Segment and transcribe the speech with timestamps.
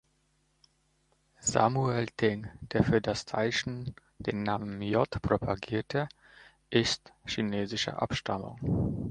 [1.41, 6.09] Samuel Ting, der für das Teilchen den Namen „J“ propagierte,
[6.71, 8.97] ist chinesischer Abstammung.